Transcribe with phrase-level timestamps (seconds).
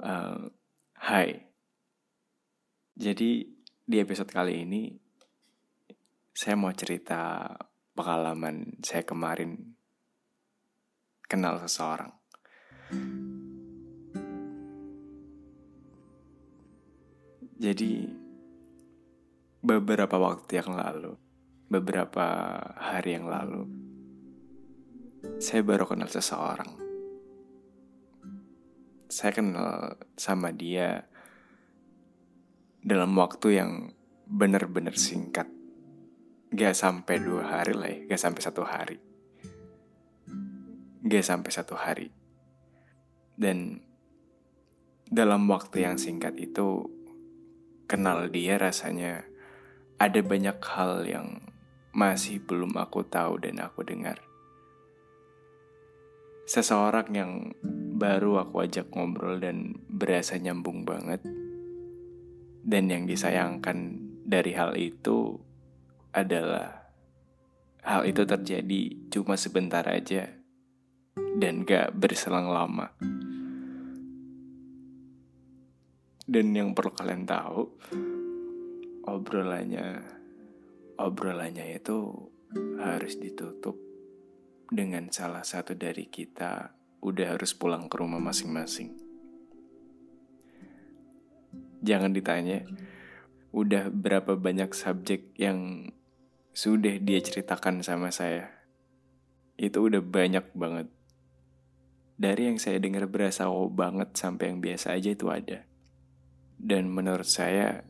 [0.00, 0.48] Uh,
[0.96, 1.36] hai,
[2.96, 3.44] jadi
[3.84, 4.96] di episode kali ini
[6.32, 7.52] saya mau cerita
[7.92, 9.60] pengalaman saya kemarin
[11.28, 12.16] kenal seseorang.
[17.60, 18.08] Jadi
[19.60, 21.12] beberapa waktu yang lalu,
[21.68, 23.68] beberapa hari yang lalu,
[25.36, 26.89] saya baru kenal seseorang
[29.10, 31.10] saya kenal sama dia
[32.78, 33.90] dalam waktu yang
[34.30, 35.50] benar-benar singkat.
[36.54, 38.98] Gak sampai dua hari lah ya, gak sampai satu hari.
[41.02, 42.08] Gak sampai satu hari.
[43.34, 43.82] Dan
[45.10, 46.86] dalam waktu yang singkat itu,
[47.90, 49.26] kenal dia rasanya
[49.98, 51.50] ada banyak hal yang
[51.90, 54.22] masih belum aku tahu dan aku dengar.
[56.46, 57.32] Seseorang yang
[58.00, 61.20] baru aku ajak ngobrol dan berasa nyambung banget.
[62.64, 65.36] Dan yang disayangkan dari hal itu
[66.16, 66.88] adalah
[67.84, 70.32] hal itu terjadi cuma sebentar aja
[71.36, 72.88] dan gak berselang lama.
[76.30, 77.68] Dan yang perlu kalian tahu,
[79.04, 80.00] obrolannya
[81.00, 82.12] obrolannya itu
[82.78, 83.74] harus ditutup
[84.70, 88.92] dengan salah satu dari kita udah harus pulang ke rumah masing-masing.
[91.80, 92.68] Jangan ditanya,
[93.56, 95.90] udah berapa banyak subjek yang
[96.52, 98.52] sudah dia ceritakan sama saya.
[99.56, 100.92] Itu udah banyak banget.
[102.20, 105.64] Dari yang saya dengar berasa wow banget sampai yang biasa aja itu ada.
[106.60, 107.80] Dan menurut saya,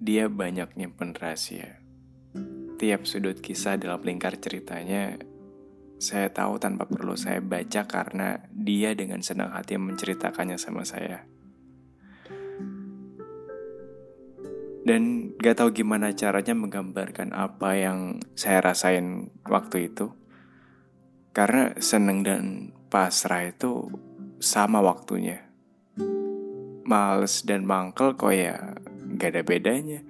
[0.00, 1.84] dia banyak nyimpen rahasia.
[2.80, 5.20] Tiap sudut kisah dalam lingkar ceritanya
[5.96, 11.24] saya tahu tanpa perlu saya baca karena dia dengan senang hati menceritakannya sama saya.
[14.86, 20.14] Dan gak tahu gimana caranya menggambarkan apa yang saya rasain waktu itu.
[21.34, 23.90] Karena seneng dan pasrah itu
[24.38, 25.42] sama waktunya.
[26.86, 28.78] Males dan mangkel kok ya
[29.18, 30.00] gak ada bedanya.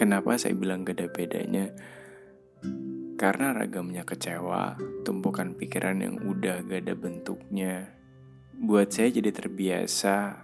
[0.00, 1.76] Kenapa saya bilang gak ada bedanya?
[3.20, 7.92] Karena ragamnya kecewa, tumpukan pikiran yang udah gak ada bentuknya,
[8.56, 10.40] buat saya jadi terbiasa,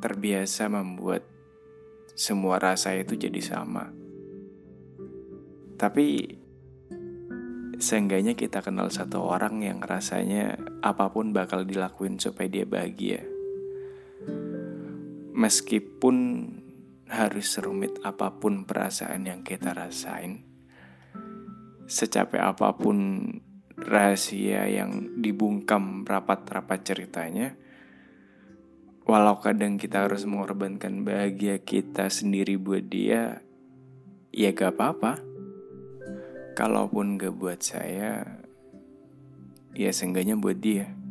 [0.00, 1.28] terbiasa membuat
[2.16, 3.92] semua rasa itu jadi sama.
[5.76, 6.32] Tapi
[7.76, 13.20] seenggaknya kita kenal satu orang yang rasanya apa pun bakal dilakuin supaya dia bahagia.
[15.36, 16.16] Meskipun
[17.12, 20.55] harus serumit apa pun perasaan yang kita rasain,
[21.86, 23.26] secapek apa pun
[23.78, 27.54] rahasia yang dibungkam rapat-rapat ceritanya,
[29.06, 33.40] walau kadang kita harus mengorbankan bahagia kita sendiri buat dia,
[34.34, 35.22] ya gak apa-apa.
[36.56, 38.42] Kalaupun gak buat saya,
[39.76, 41.05] ya seenggaknya buat dia.